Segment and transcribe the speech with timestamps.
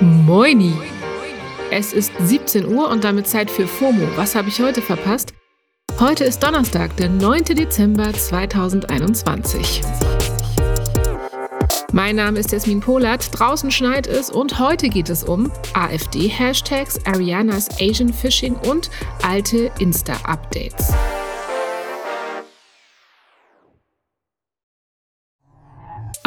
[0.00, 0.74] Moini!
[1.70, 4.06] Es ist 17 Uhr und damit Zeit für FOMO.
[4.16, 5.32] Was habe ich heute verpasst?
[5.98, 7.44] Heute ist Donnerstag, der 9.
[7.44, 9.80] Dezember 2021.
[11.92, 17.70] Mein Name ist Jasmin Polat, draußen schneit es und heute geht es um AfD-Hashtags, Arianas
[17.80, 18.90] Asian Fishing und
[19.22, 20.92] alte Insta-Updates.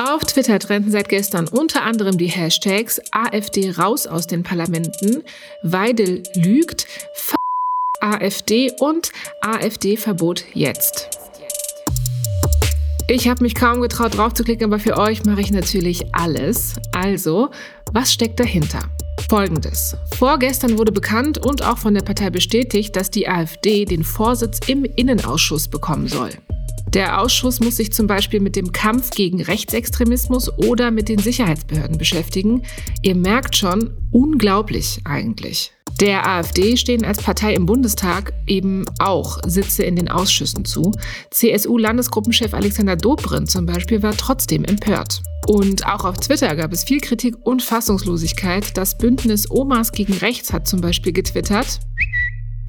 [0.09, 5.23] Auf Twitter trenden seit gestern unter anderem die Hashtags AfD raus aus den Parlamenten,
[5.61, 7.35] Weidel lügt, F
[8.01, 11.09] AfD und AfD-Verbot jetzt.
[13.07, 16.73] Ich habe mich kaum getraut, draufzuklicken, aber für euch mache ich natürlich alles.
[16.91, 17.51] Also,
[17.91, 18.79] was steckt dahinter?
[19.29, 19.95] Folgendes.
[20.17, 24.85] Vorgestern wurde bekannt und auch von der Partei bestätigt, dass die AfD den Vorsitz im
[24.85, 26.31] Innenausschuss bekommen soll.
[26.93, 31.99] Der Ausschuss muss sich zum Beispiel mit dem Kampf gegen Rechtsextremismus oder mit den Sicherheitsbehörden
[31.99, 32.63] beschäftigen.
[33.03, 35.71] Ihr merkt schon, unglaublich eigentlich.
[35.99, 40.91] Der AfD stehen als Partei im Bundestag eben auch Sitze in den Ausschüssen zu.
[41.29, 45.21] CSU-Landesgruppenchef Alexander Dobrindt zum Beispiel war trotzdem empört.
[45.45, 48.77] Und auch auf Twitter gab es viel Kritik und Fassungslosigkeit.
[48.77, 51.79] Das Bündnis Omas gegen Rechts hat zum Beispiel getwittert.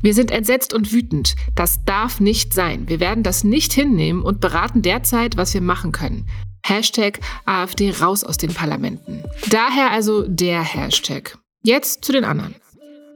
[0.02, 1.36] Wir sind entsetzt und wütend.
[1.54, 2.88] Das darf nicht sein.
[2.88, 6.26] Wir werden das nicht hinnehmen und beraten derzeit, was wir machen können.
[6.64, 9.22] Hashtag AfD raus aus den Parlamenten.
[9.50, 11.38] Daher also der Hashtag.
[11.62, 12.54] Jetzt zu den anderen.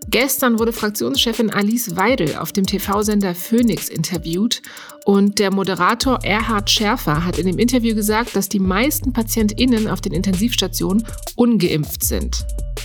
[0.08, 4.60] Gestern wurde Fraktionschefin Alice Weidel auf dem TV-Sender Phoenix interviewt
[5.06, 10.02] und der Moderator Erhard Schärfer hat in dem Interview gesagt, dass die meisten PatientInnen auf
[10.02, 12.44] den Intensivstationen ungeimpft sind.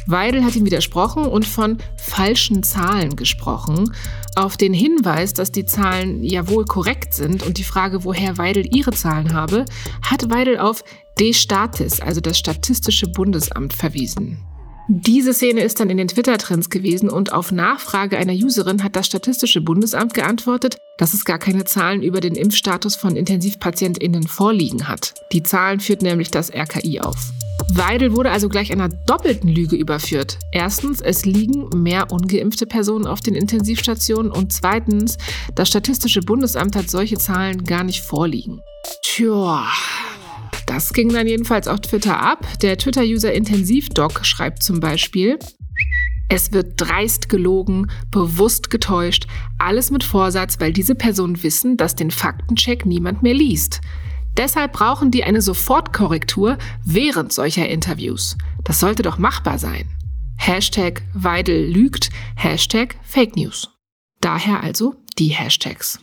[0.09, 3.93] Weidel hat ihm widersprochen und von falschen Zahlen gesprochen.
[4.35, 8.65] Auf den Hinweis, dass die Zahlen ja wohl korrekt sind und die Frage, woher Weidel
[8.75, 9.65] ihre Zahlen habe,
[10.01, 10.83] hat Weidel auf
[11.19, 14.39] D-Statis, also das Statistische Bundesamt, verwiesen.
[14.87, 19.05] Diese Szene ist dann in den Twitter-Trends gewesen und auf Nachfrage einer Userin hat das
[19.05, 25.13] Statistische Bundesamt geantwortet, dass es gar keine Zahlen über den Impfstatus von IntensivpatientInnen vorliegen hat.
[25.31, 27.31] Die Zahlen führt nämlich das RKI auf.
[27.71, 30.37] Weidel wurde also gleich einer doppelten Lüge überführt.
[30.51, 35.17] Erstens, es liegen mehr ungeimpfte Personen auf den Intensivstationen und zweitens,
[35.55, 38.59] das Statistische Bundesamt hat solche Zahlen gar nicht vorliegen.
[39.03, 39.67] Tja,
[40.65, 42.45] das ging dann jedenfalls auf Twitter ab.
[42.61, 45.39] Der Twitter-User IntensivDoc schreibt zum Beispiel,
[46.29, 49.25] es wird dreist gelogen, bewusst getäuscht,
[49.57, 53.81] alles mit Vorsatz, weil diese Personen wissen, dass den Faktencheck niemand mehr liest.
[54.37, 58.37] Deshalb brauchen die eine Sofortkorrektur während solcher Interviews.
[58.63, 59.89] Das sollte doch machbar sein.
[60.37, 63.69] Hashtag Weidel lügt, Hashtag Fake News.
[64.21, 65.99] Daher also die Hashtags.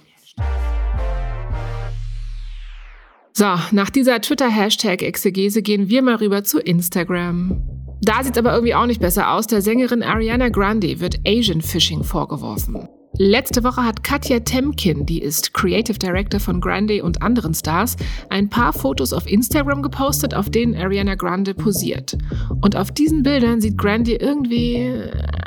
[3.32, 7.75] So, nach dieser Twitter-Hashtag-Exegese gehen wir mal rüber zu Instagram.
[8.06, 9.48] Da sieht's aber irgendwie auch nicht besser aus.
[9.48, 12.88] Der Sängerin Ariana Grande wird Asian Fishing vorgeworfen.
[13.18, 17.96] Letzte Woche hat Katja Temkin, die ist Creative Director von Grande und anderen Stars,
[18.28, 22.16] ein paar Fotos auf Instagram gepostet, auf denen Ariana Grande posiert.
[22.60, 24.88] Und auf diesen Bildern sieht Grande irgendwie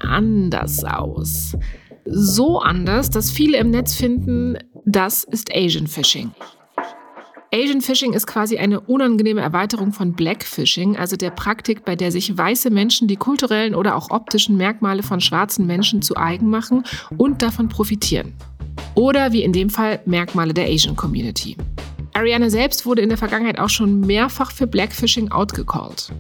[0.02, 1.56] anders aus.
[2.04, 6.32] So anders, dass viele im Netz finden, das ist Asian Fishing.
[7.52, 12.38] Asian Fishing ist quasi eine unangenehme Erweiterung von Blackfishing, also der Praktik, bei der sich
[12.38, 16.84] weiße Menschen die kulturellen oder auch optischen Merkmale von schwarzen Menschen zu eigen machen
[17.18, 18.34] und davon profitieren.
[18.94, 21.58] Oder wie in dem Fall Merkmale der Asian Community.
[22.20, 26.12] Ariana selbst wurde in der Vergangenheit auch schon mehrfach für Blackfishing outgecallt.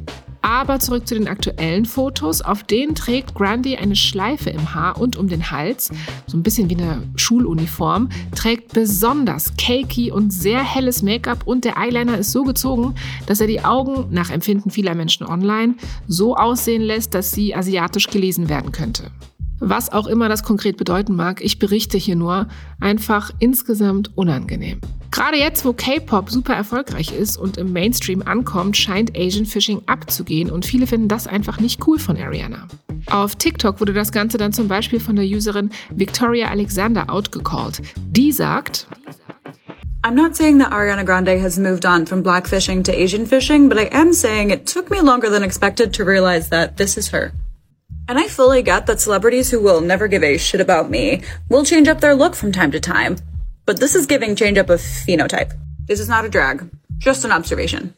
[0.41, 2.41] Aber zurück zu den aktuellen Fotos.
[2.41, 5.91] Auf denen trägt Grundy eine Schleife im Haar und um den Hals,
[6.25, 11.77] so ein bisschen wie eine Schuluniform, trägt besonders cakey und sehr helles Make-up und der
[11.77, 12.95] Eyeliner ist so gezogen,
[13.25, 15.75] dass er die Augen, nach Empfinden vieler Menschen online,
[16.07, 19.11] so aussehen lässt, dass sie asiatisch gelesen werden könnte.
[19.59, 22.47] Was auch immer das konkret bedeuten mag, ich berichte hier nur
[22.79, 24.79] einfach insgesamt unangenehm.
[25.11, 30.51] Gerade jetzt, wo K-Pop super erfolgreich ist und im Mainstream ankommt, scheint Asian Fishing abzugehen
[30.51, 32.67] und viele finden das einfach nicht cool von Ariana.
[33.07, 37.81] Auf TikTok wurde das Ganze dann zum Beispiel von der Userin Victoria Alexander outgecallt.
[37.97, 38.87] Die sagt,
[40.03, 43.77] I'm not saying that Ariana Grande has moved on from black to Asian fishing, but
[43.77, 47.33] I am saying it took me longer than expected to realize that this is her.
[48.09, 51.63] And I fully get that celebrities who will never give a shit about me will
[51.63, 53.17] change up their look from time to time.
[53.67, 55.53] But this is giving change up of phenotype.
[55.87, 56.67] This is not a drag,
[56.97, 57.93] just an observation.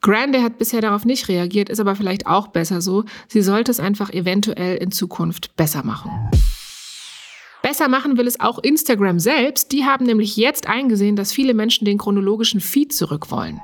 [0.00, 3.04] Grande hat bisher darauf nicht reagiert, ist aber vielleicht auch besser so.
[3.28, 6.10] Sie sollte es einfach eventuell in Zukunft besser machen.
[7.62, 9.70] Besser machen will es auch Instagram selbst.
[9.70, 13.60] Die haben nämlich jetzt eingesehen, dass viele Menschen den chronologischen Feed zurück wollen.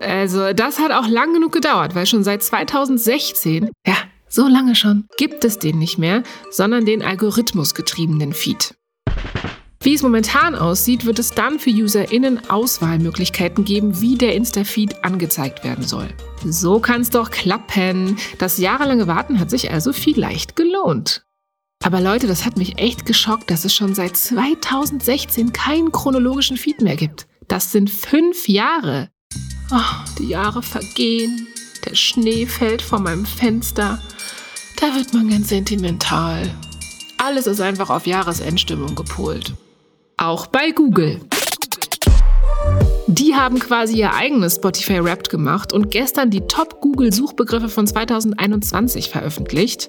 [0.00, 3.96] Also, das hat auch lang genug gedauert, weil schon seit 2016, ja,
[4.32, 8.74] so lange schon, gibt es den nicht mehr, sondern den algorithmusgetriebenen Feed.
[9.82, 15.64] Wie es momentan aussieht, wird es dann für UserInnen Auswahlmöglichkeiten geben, wie der Insta-Feed angezeigt
[15.64, 16.08] werden soll.
[16.44, 18.16] So kann es doch klappen.
[18.38, 21.24] Das jahrelange Warten hat sich also vielleicht gelohnt.
[21.84, 26.80] Aber Leute, das hat mich echt geschockt, dass es schon seit 2016 keinen chronologischen Feed
[26.80, 27.26] mehr gibt.
[27.48, 29.10] Das sind fünf Jahre.
[29.72, 31.48] Oh, die Jahre vergehen.
[31.84, 34.00] Der Schnee fällt vor meinem Fenster.
[34.82, 36.50] Da wird man ganz sentimental.
[37.16, 39.52] Alles ist einfach auf Jahresendstimmung gepolt.
[40.16, 41.20] Auch bei Google.
[43.06, 47.86] Die haben quasi ihr eigenes Spotify Wrapped gemacht und gestern die Top Google Suchbegriffe von
[47.86, 49.88] 2021 veröffentlicht.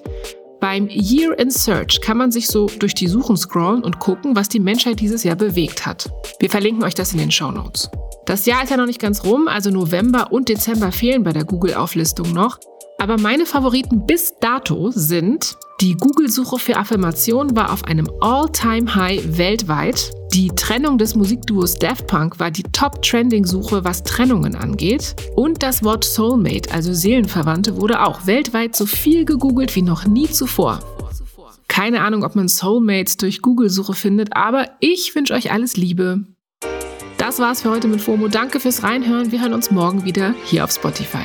[0.60, 4.48] Beim Year in Search kann man sich so durch die Suchen scrollen und gucken, was
[4.48, 6.08] die Menschheit dieses Jahr bewegt hat.
[6.38, 7.90] Wir verlinken euch das in den Show Notes.
[8.26, 11.44] Das Jahr ist ja noch nicht ganz rum, also November und Dezember fehlen bei der
[11.44, 12.60] Google-Auflistung noch.
[12.98, 20.12] Aber meine Favoriten bis dato sind, die Google-Suche für Affirmation war auf einem All-Time-High weltweit.
[20.32, 25.16] Die Trennung des Musikduos Daft Punk war die Top-Trending-Suche, was Trennungen angeht.
[25.36, 30.30] Und das Wort Soulmate, also Seelenverwandte, wurde auch weltweit so viel gegoogelt wie noch nie
[30.30, 30.80] zuvor.
[31.68, 36.24] Keine Ahnung, ob man Soulmates durch Google-Suche findet, aber ich wünsche euch alles Liebe.
[37.18, 38.28] Das war's für heute mit FOMO.
[38.28, 39.32] Danke fürs Reinhören.
[39.32, 41.24] Wir hören uns morgen wieder hier auf Spotify.